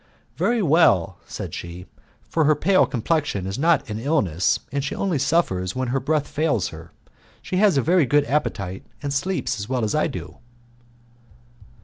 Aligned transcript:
"Very 0.35 0.63
well," 0.63 1.19
said 1.27 1.53
she, 1.53 1.85
"for 2.23 2.45
her 2.45 2.55
pale 2.55 2.87
complexion 2.87 3.45
is 3.45 3.59
not 3.59 3.87
an 3.87 3.99
illness, 3.99 4.59
and 4.71 4.83
she 4.83 4.95
only 4.95 5.19
suffers 5.19 5.75
when 5.75 5.89
her 5.89 5.99
breath 5.99 6.27
fails 6.27 6.69
her. 6.69 6.91
She 7.43 7.57
has 7.57 7.77
a 7.77 7.83
very 7.83 8.07
good 8.07 8.25
appetite, 8.25 8.83
and 9.03 9.13
sleeps 9.13 9.59
as 9.59 9.69
well 9.69 9.83
as 9.83 9.93
I 9.93 10.07
do." 10.07 10.39